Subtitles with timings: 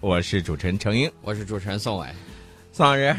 [0.00, 2.06] 我是主持人程英，我是主持人宋伟。
[2.72, 3.14] 宋老师，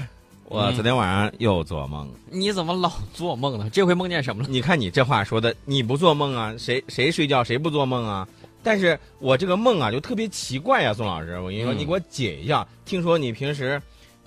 [0.45, 2.09] 我昨天晚上又做梦。
[2.27, 3.69] 你怎么老做梦呢？
[3.71, 4.49] 这回梦见什么了？
[4.49, 6.55] 你看你这话说的，你不做梦啊？
[6.57, 8.27] 谁谁睡觉谁不做梦啊？
[8.63, 12.67] 但是我这个梦啊，就特别奇怪呀，宋老师，我跟你说，你给我解一下。
[12.83, 13.79] 听说你平时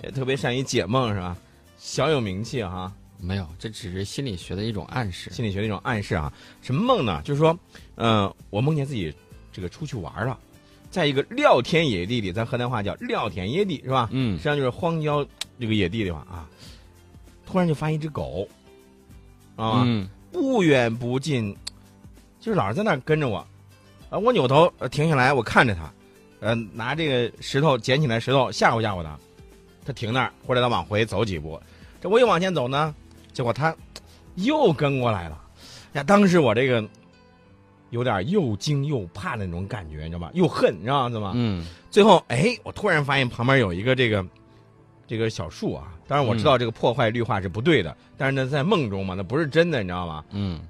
[0.05, 1.37] 也特别善于解梦是吧？
[1.77, 2.93] 小有名气哈。
[3.19, 5.29] 没有，这只是心理学的一种暗示。
[5.33, 6.33] 心理学的一种暗示啊？
[6.63, 7.21] 什么梦呢？
[7.25, 7.59] 就是说，
[7.97, 9.13] 嗯，我梦见自己
[9.53, 10.39] 这个出去玩了。
[10.95, 14.09] 在一个撂天野地里，咱河南话叫撂天野地，是吧？
[14.13, 15.27] 嗯，实际上就是荒郊
[15.59, 16.47] 这个野地的话啊，
[17.45, 18.47] 突然就发现一只狗，
[19.57, 19.85] 啊，
[20.31, 21.53] 不远不近，
[22.39, 23.45] 就是老是在那跟着我，
[24.09, 25.93] 啊，我扭头停下来，我看着它，
[26.39, 29.19] 呃，拿这个石头捡起来石头吓唬吓唬它，
[29.85, 31.61] 它停那儿，或者它往回走几步，
[32.01, 32.95] 这我又往前走呢，
[33.33, 33.75] 结果它
[34.37, 35.43] 又跟过来了，
[35.95, 36.89] 呀，当时我这个。
[37.95, 40.31] 有点又惊又怕的那种感觉，你知道吗？
[40.35, 41.31] 又恨，你知道吗？
[41.37, 41.65] 嗯。
[41.93, 44.27] 最后，哎，我突然发现旁边有一个这个
[45.07, 45.95] 这个小树啊。
[46.09, 50.25] 当然我知道这个破坏绿化是不对的，但是呢，在梦中嘛，那不是真的，你知道吗？
[50.33, 50.61] 嗯。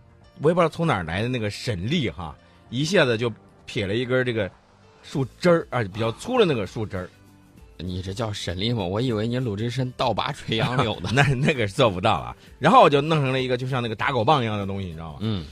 [0.43, 2.37] 我也不知道从哪儿来的那个神力哈，
[2.69, 3.33] 一下子就
[3.65, 4.51] 撇了一根这个
[5.03, 7.09] 树枝儿啊，比较粗的那个树枝儿。
[7.79, 8.85] 你这叫神力吗？
[8.85, 11.11] 我以为你鲁智深倒拔垂杨柳的。
[11.15, 12.37] 那那个是做不到啊。
[12.59, 15.19] 然后我就弄成了一个就像那个打狗棒一样的东西，你知道吗？
[15.23, 15.47] 嗯。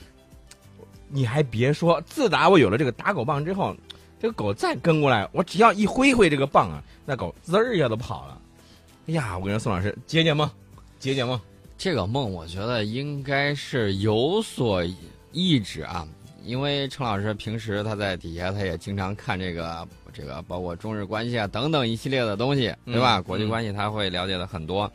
[1.13, 3.77] 你还别说，自打我有了这个打狗棒之后，
[4.19, 8.41] 这个狗再跟过来，我只要一挥挥这个棒啊，那狗滋儿一下都跑了。
[9.09, 10.51] 哎呀，我跟宋老师解解梦，
[10.99, 11.39] 解解梦。
[11.77, 14.83] 这个梦我觉得应该是有所
[15.33, 16.07] 意志啊，
[16.45, 23.21] 因为程老师平时他在底下他也经常看这个这个，包括中日关系啊等等一系列的东西，对吧？
[23.21, 24.91] 国际关系他会了解的很多。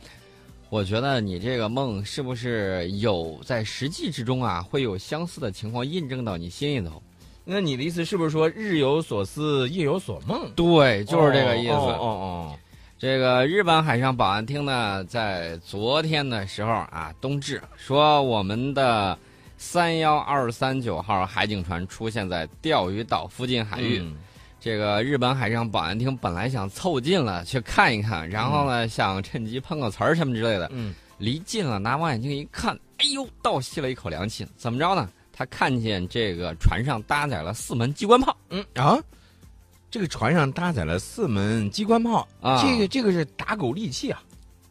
[0.70, 7.02] 我觉得你这个梦是不是有在实际之中啊，会有相似的情况印证到你心里头？
[7.44, 10.50] 那你的意思是不是说日有所思，夜有所梦？
[10.54, 11.72] 对，就是这个意思。
[11.72, 12.58] 哦哦，
[12.98, 19.18] 这个日本海上保安厅呢，在昨天的时候啊，冬至说我们的
[19.56, 24.04] 三幺二三九号海警船出现在钓鱼岛附近海域。
[24.60, 30.68] 这个日本海上保安厅本来想凑近了去看一看，然后呢，想趁机碰个瓷儿什么之类的。
[30.72, 34.46] 嗯，离近了，拿望远镜一看，哎呦，倒吸了一口凉气。
[34.56, 35.08] 怎么着呢？
[35.32, 38.36] 他看见这个船上搭载了四门机关炮。
[38.50, 38.98] 嗯啊，
[39.90, 44.20] 这个船上搭载了四门机关炮啊，这个这个是打狗利器啊，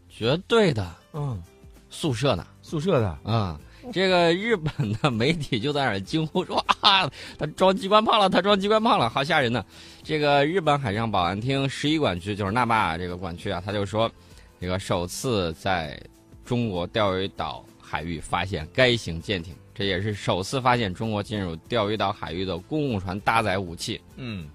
[0.09, 0.94] 绝对的。
[1.14, 1.42] 嗯，
[1.90, 3.58] 宿舍的，宿舍的啊。
[3.94, 4.72] 这个日本
[5.02, 8.30] 的媒体就在那儿惊呼说：“啊，他装机关炮了！
[8.30, 9.64] 他装机关炮了，好吓人呢！”
[10.03, 14.12] 这个日本海上保安厅十一管区，就是那霸这个管区啊，他就说，
[14.59, 16.00] 这个首次在
[16.46, 24.00] 中国钓鱼岛海域发现该型舰艇，这也是首次发现中国进入钓鱼岛海域的公务船搭载武器。
[24.16, 24.47] 嗯。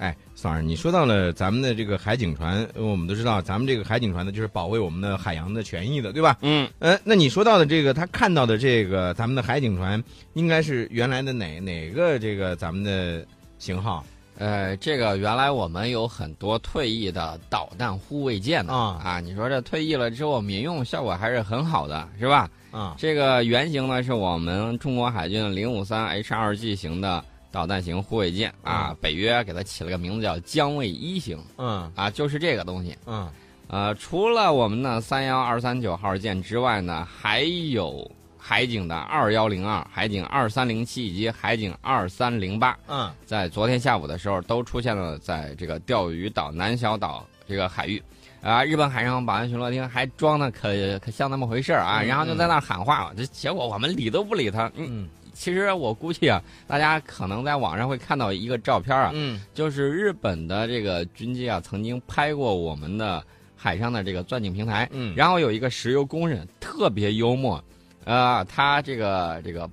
[0.00, 6.38] 哎，宋老师，你说到了咱们的这个海警船，我们都知道，咱们这个海警船呢，就是保卫我们的海洋的权益的，对吧？
[6.40, 6.66] 嗯。
[6.78, 10.02] 呃，那你说到的这个，他看到的这个咱们的海警船，
[10.32, 13.22] 应该是原来的哪哪个这个咱们的
[13.58, 14.02] 型号？
[14.38, 22.48] 呃，这个原来我们有很多退役的导弹护卫舰啊啊，你说这退役了之后，民用效果还是很好的，是吧？
[22.70, 27.22] 啊，这个原型呢是我们中国海军零五三 H 二 G 型的。
[27.52, 31.38] 导弹型护卫舰啊，北约给它起了个名字叫江卫一型。
[31.56, 32.96] 嗯，啊，就是这个东西。
[33.06, 33.28] 嗯，
[33.66, 38.08] 呃，除了我们的三幺二三九号舰之外呢，还有
[38.38, 42.76] 海警的二幺零二、海警二三零七以及海警二三零八。
[42.86, 48.02] 嗯，在昨天下午的时候都出现了在这个钓鱼岛南小岛这个海域。
[48.40, 54.70] 啊，日本海上保安巡逻厅还装的可可像那么回事啊，然后就在那喊话，这结果我们理都不理他。
[54.76, 55.06] 嗯。
[55.40, 63.24] 其实我估计啊，大家可能在网上会看到一个照片啊，嗯，就是日本的这个军机啊，曾经拍过我们的
[63.56, 67.64] 海上的这个钻井平台，嗯，然后有一个石油工人特别幽默，
[68.04, 69.66] 啊，他这个这个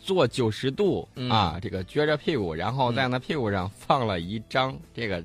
[0.00, 5.20] 坐九十度啊，这个撅着屁股，然后在那屁股上放了一张这个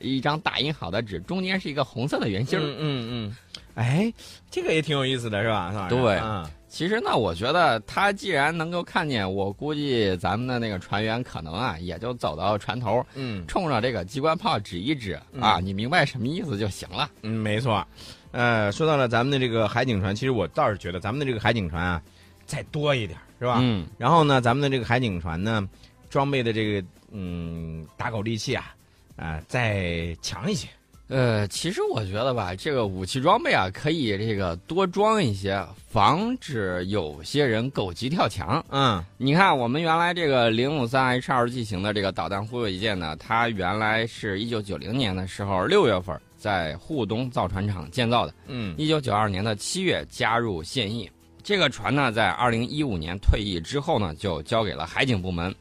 [0.00, 3.36] 一张打印好的纸，中间是一个红色的圆心嗯嗯嗯，
[3.74, 4.12] 哎，
[4.50, 5.70] 这个也挺有意思的，是吧？
[5.70, 5.88] 是吧？
[5.88, 6.46] 对，嗯。
[6.68, 17.08] 其实呢，我觉得他既然能够看见，我估计咱们的那个船员可能啊，也就走到船头，嗯，冲着这个机关炮指一指啊，你明白什么意思就行了。
[17.22, 17.86] 嗯，没错。
[18.32, 22.02] 呃，说到了咱们的这个海警船，其实我倒是觉得咱们的这个海警船啊，
[22.44, 23.58] 再多一点，是吧？
[23.60, 23.86] 嗯。
[23.96, 25.68] 然后呢，咱们的这个海警船呢，
[26.10, 28.74] 装备的这个嗯打狗利器啊，
[29.14, 30.66] 啊，再强一些，
[31.08, 38.64] 呃，其实我觉得吧，这个武器装备啊，可以这个多装一些，防止有些人狗急跳墙。
[38.70, 48.32] 嗯，你看，我们原来这个零五三 H 二 G 型的这个导弹护卫舰呢，它原来是一九九零年的时候六月份在沪东造船厂建造的。
[48.46, 51.08] 嗯，一九九二年的七月加入现役。
[51.42, 55.54] 这个船呢，在二零一五年退役之后呢，就交给了海警部门。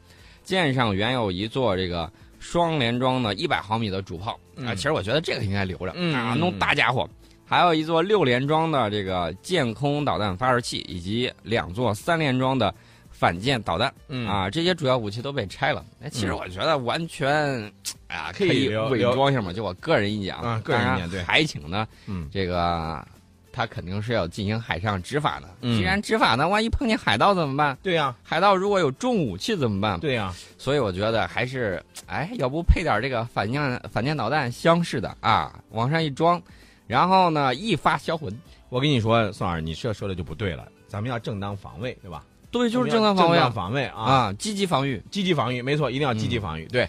[0.46, 2.10] 舰上原有一座这个。
[2.44, 7.10] 双联装的一百毫米的主炮啊，其实我觉得这个应该留着啊，弄大家伙。
[7.46, 12.74] 还有一座六连装的这个舰空导弹发射器，以及两座三连装的
[13.10, 13.94] 反舰导弹
[14.28, 15.86] 啊，这些主要武器都被拆了。
[16.02, 17.64] 哎，其实我觉得完全，
[18.08, 19.54] 哎呀，可以伪装一下嘛。
[19.54, 21.24] 就我个人意见啊，个人意见对。
[21.24, 23.06] 还请呢，嗯，这个。
[23.54, 25.48] 他肯定是要进行海上执法的。
[25.62, 27.78] 既然执法呢，万一碰见海盗怎么办？
[27.82, 30.00] 对呀，海盗如果有重武器怎么办？
[30.00, 36.42] 对呀，所以我觉得还是，哎，要不配点这个反舰反舰导弹箱式的啊，往上一装，
[36.88, 38.36] 然后呢一发销魂。
[38.70, 40.68] 我跟你说，宋老师，你这说的就不对了。
[40.88, 42.24] 咱们要正当防卫，对吧？
[42.50, 43.38] 对，就是正当防卫。
[43.38, 46.66] 正当防卫啊，积极防御，积极防御，没错，一定要积极防御。
[46.66, 46.88] 对，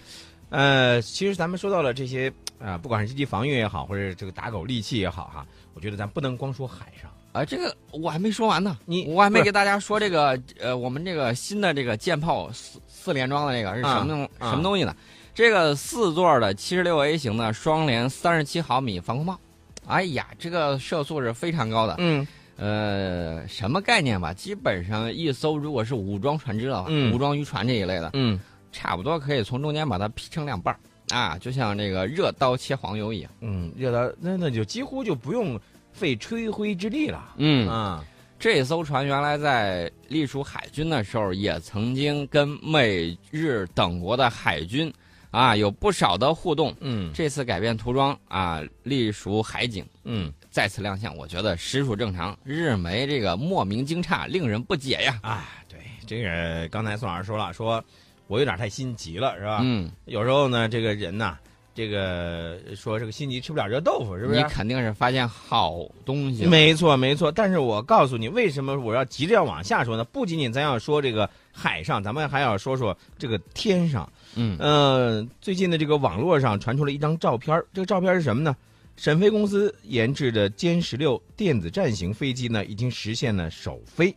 [0.51, 2.31] 呃，其实咱们说到了这些
[2.65, 5.47] 啊，不管是积极防御也好，或者这个打狗利器也好，哈。
[5.75, 8.79] 我觉得咱不能光说海上啊，这个我还没说完呢。
[8.87, 14.95] 你我还没给大家说这个呃，我们这个新的这个舰炮四四连装的这个是什么东什么东西呢？
[15.35, 19.39] 这个四座的七十六 A 型的双联三十七毫米防空炮，
[19.87, 21.97] 哎呀，这个射速是非常高的。
[21.99, 22.25] 嗯，
[22.57, 24.33] 呃，什么概念吧？
[24.33, 28.39] 基本上一艘如果是武装船只的话，武装渔船这一类的，嗯，
[28.71, 30.79] 差不多可以从中间把它劈成两半儿。
[31.15, 35.59] 啊，就像这个热刀切黄油一样，嗯，热刀那那就几乎就不用
[35.93, 38.05] 费吹灰之力了，嗯啊，
[38.37, 44.93] 这艘船原来在隶属海军的时候，也曾经跟美日等国的海军
[45.31, 57.83] 啊有不少的互动，嗯，这次改变涂装啊，隶属海警，嗯，再次亮相，我觉得实属正常，日媒这个莫名惊诧，令人不解呀，啊，对，这个刚才宋老师说了说。
[58.27, 59.61] 我有点太心急了，是吧？
[59.63, 61.37] 嗯，有时候呢，这个人呐，
[61.75, 64.39] 这个说这个心急吃不了热豆腐，是不是？
[64.41, 66.47] 你肯定是发现好东西。
[66.47, 67.31] 没错，没错。
[67.31, 70.05] 但是我告诉你，为什么我要急着要往下说呢？
[70.05, 74.11] 不仅仅咱要说这个海上，咱们还要说说这个天上。
[74.37, 78.57] 嗯，呃，最近的这个网络上传出了一张照片，这个照片是什么呢？
[78.97, 84.15] 沈飞公司研制的歼十六电子战型飞机呢，已经实现了首飞。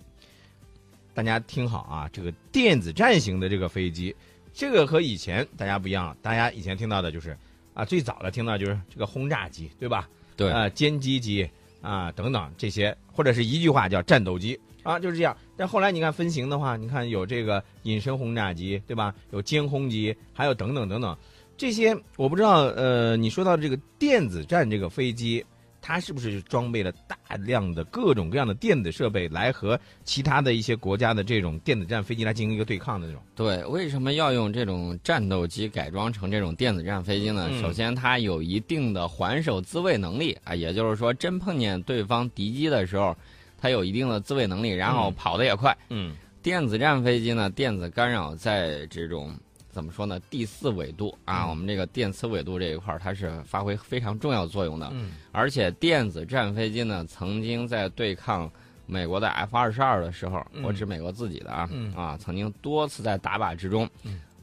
[1.17, 4.15] 大家听好啊，这个电子战型的这个飞机，
[4.53, 6.15] 这个和以前大家不一样了。
[6.21, 7.35] 大家以前听到的就是
[7.73, 10.07] 啊，最早的听到就是这个轰炸机，对吧？
[10.35, 11.49] 对啊，歼击机
[11.81, 15.35] 啊等等这些，或者是一句话叫战斗机啊，就是这样。
[15.55, 19.11] 但后来你看分型的话，你看有这个隐身轰炸机，对吧？
[19.31, 21.17] 有歼轰机，还有等等等等
[21.57, 22.65] 这些，我不知道。
[22.65, 25.43] 呃，你说到这个电子战这个飞机。
[25.81, 33.21] 它是不是装备了大量的各种各样的电子设备，来和其他的一些国家的这种电子战飞机来进行一个对抗的那种？
[33.35, 37.49] 对，为什么要用这种战斗机改装成这种电子战飞机呢？
[37.61, 43.15] 首先，它有一定的还手自卫能力啊，也就是说，真碰见对方敌机的时候，
[43.57, 45.77] 它有一定的自卫能力，然后跑得也快。
[45.89, 49.33] 嗯，电子战飞机呢，电子干扰在这种。
[49.77, 50.19] 怎么说呢？
[50.27, 54.89] 第四纬度啊，我们这个电磁纬度这一块儿，它是发挥非常重要作用的。
[54.91, 58.51] 嗯，而且电子战飞机呢，曾经在对抗
[58.87, 63.87] 美国的 F 二十二的时候，我指美国自己的啊，啊，曾经多次在打靶之中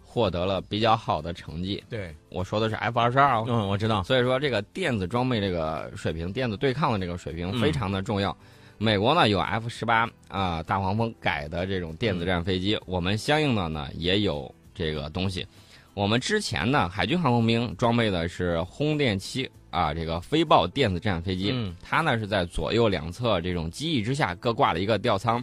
[0.04, 1.82] 获得了比较好的成绩。
[1.90, 3.44] 对，我说的是 F 二十二哦。
[3.48, 4.04] 嗯，我知道。
[4.04, 8.36] 所以说，这个电子装备这个水平，电子对抗的这个水平非常的重要。
[8.78, 14.54] 美国呢有 F 十八啊大黄蜂改的这种电子战飞机，我们相应的呢也有。
[14.74, 15.46] 这个东西，
[15.94, 25.42] 我们之前呢，海军航空兵装备的是轰电七啊，这个飞豹电子战飞机，它呢是在左右两侧这种机翼之下各挂了一个吊舱。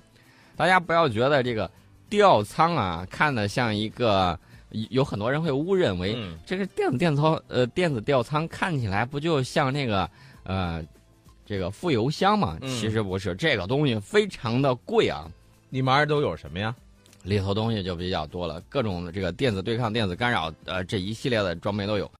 [0.56, 1.72] 大家不要觉得这个
[2.10, 4.38] 吊舱啊，看的像一个，
[4.90, 10.10] 有很多人会误认为这个电子电操呃电子吊舱看起来不就像那个
[10.44, 10.84] 呃
[11.46, 12.58] 这个副油箱嘛？
[12.62, 15.26] 其实不是，这个东西非常的贵啊。
[15.70, 16.76] 里面都有什么呀？
[17.24, 22.12] 里头东西就比较多了，各种这个电子对抗、电子干扰，呃，这一系列的装备都有。